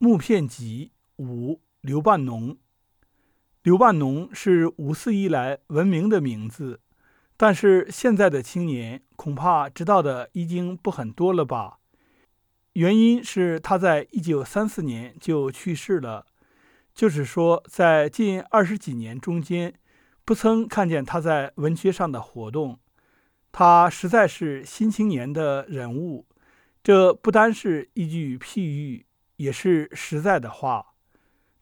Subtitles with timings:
[0.00, 2.56] 木片集五刘半农。
[3.64, 6.78] 刘半农是五四以来闻名的名字，
[7.36, 11.80] 但是现在的青年恐怕知道的已经不很多了吧？
[12.74, 16.26] 原因是他在一九三四年就去世了，
[16.94, 19.74] 就是说在近二十几年中间，
[20.24, 22.78] 不曾看见他在文学上的活动。
[23.50, 26.28] 他实在是新青年的人物，
[26.84, 29.06] 这不单是一句譬喻。
[29.38, 30.92] 也是实在的话。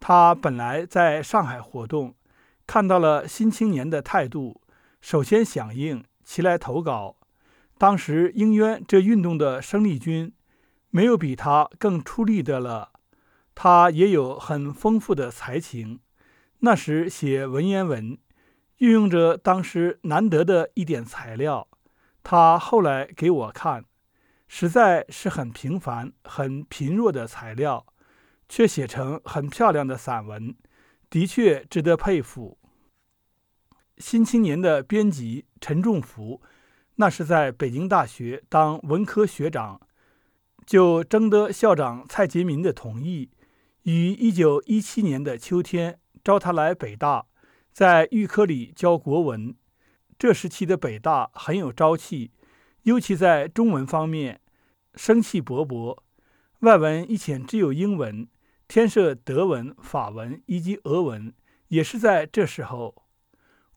[0.00, 2.14] 他本来在上海活动，
[2.66, 4.60] 看到了《新青年》的态度，
[5.00, 7.16] 首先响应，齐来投稿。
[7.78, 10.32] 当时应渊这运动的生力军，
[10.90, 12.90] 没有比他更出力的了。
[13.54, 16.00] 他也有很丰富的才情，
[16.60, 18.18] 那时写文言文，
[18.78, 21.68] 运用着当时难得的一点材料。
[22.22, 23.84] 他后来给我看。
[24.46, 27.86] 实在是很平凡、很贫弱的材料，
[28.48, 30.54] 却写成很漂亮的散文，
[31.08, 32.58] 的确值得佩服。
[33.98, 36.42] 《新青年》的编辑陈仲福，
[36.96, 39.80] 那是在北京大学当文科学长，
[40.66, 43.30] 就征得校长蔡杰民的同意，
[43.82, 47.26] 于一九一七年的秋天招他来北大，
[47.72, 49.54] 在预科里教国文。
[50.18, 52.30] 这时期的北大很有朝气，
[52.84, 54.40] 尤其在中文方面。
[54.96, 55.98] 生气勃勃，
[56.60, 58.28] 外文以前只有英文，
[58.68, 61.34] 添设德文、法文以及俄文，
[61.66, 62.94] 也是在这时候。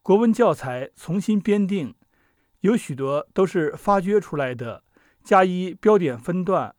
[0.03, 1.95] 国文教材重新编订，
[2.59, 4.83] 有许多都是发掘出来的，
[5.23, 6.75] 加以标点分段。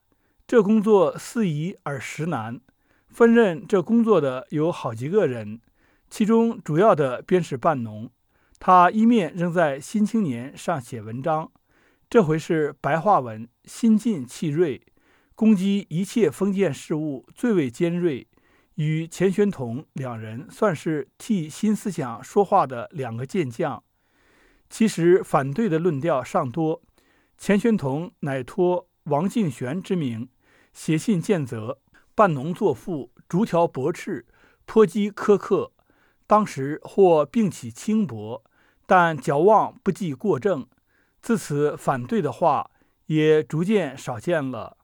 [0.46, 2.60] 这工作似易而实难，
[3.08, 5.60] 分任这工作的有好几个人，
[6.08, 8.08] 其中主要的便是半农。
[8.60, 11.50] 他一面仍在《新青年》上写文章。
[12.10, 14.80] 这回是白话文，心劲气锐，
[15.34, 18.26] 攻击一切封建事物最为尖锐。
[18.76, 23.82] 与钱玄同两人算是替新思想说话的两个健将。
[24.70, 26.80] 其实反对的论调尚多。
[27.36, 30.28] 钱玄同乃托王敬玄之名，
[30.72, 31.78] 写信见责，
[32.14, 34.24] 半农作赋，逐条驳斥，
[34.64, 35.72] 颇讥苛刻。
[36.26, 38.42] 当时或并起轻薄，
[38.86, 40.66] 但矫妄不计过正。
[41.20, 42.70] 自此，反对的话
[43.06, 44.78] 也逐渐少见了。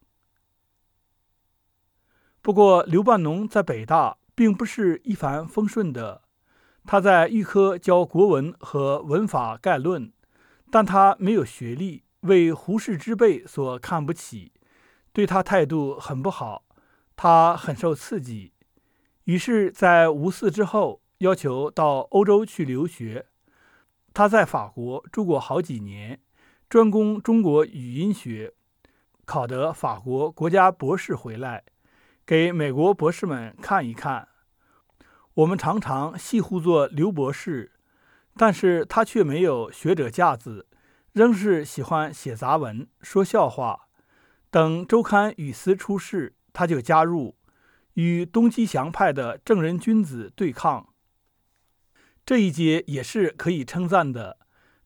[2.43, 6.22] 不过，刘半农在北大并不是一帆风顺的。
[6.84, 10.12] 他在预科教国文和文法概论，
[10.71, 14.53] 但他没有学历，为胡适之辈所看不起，
[15.12, 16.66] 对他态度很不好。
[17.16, 18.53] 他很受刺激，
[19.25, 23.28] 于是，在五四之后，要求到欧洲去留学。
[24.12, 26.21] 他在法国住过好几年。
[26.69, 28.53] 专攻中国语音学，
[29.25, 31.65] 考得法国国家博士回来，
[32.27, 34.29] 给美国博士们看一看。
[35.35, 37.73] 我们常常戏呼作刘博士，
[38.37, 40.67] 但是他却没有学者架子，
[41.13, 43.89] 仍是喜欢写杂文、说笑话。
[44.51, 47.37] 等周刊《语丝》出世，他就加入，
[47.95, 50.89] 与东基祥派的正人君子对抗。
[52.25, 54.39] 这一节也是可以称赞的。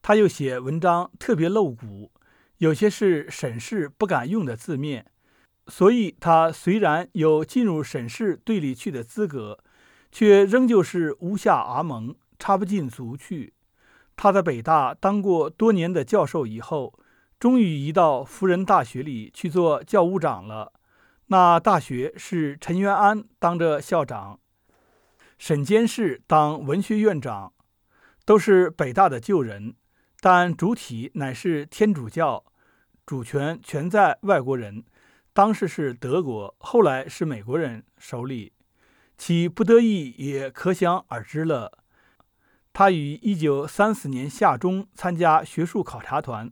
[0.03, 2.11] 他又写文章特别露骨，
[2.59, 5.07] 有些是沈氏不敢用的字面，
[5.67, 9.59] 所以他虽然有进入沈氏队里去的资格，
[10.11, 13.53] 却仍旧是无下阿蒙，插不进足去。
[14.17, 16.99] 他在北大当过多年的教授以后，
[17.39, 20.73] 终于移到辅仁大学里去做教务长了。
[21.27, 24.41] 那大学是陈元安当着校长，
[25.39, 27.53] 沈监士当文学院长，
[28.25, 29.75] 都是北大的旧人。
[30.21, 32.45] 但主体乃是天主教，
[33.07, 34.83] 主权全在外国人，
[35.33, 38.53] 当时是德国，后来是美国人手里，
[39.17, 41.79] 其不得已也可想而知了。
[42.73, 46.51] 他于一九三四年夏中参加学术考察团，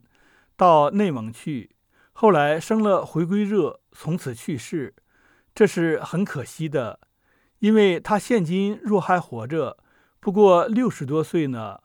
[0.55, 1.71] 到内蒙去，
[2.13, 4.95] 后来生了回归热，从此去世，
[5.53, 7.01] 这是很可惜的，
[7.59, 9.77] 因为他现今若还活着，
[10.21, 11.81] 不过六十多岁呢。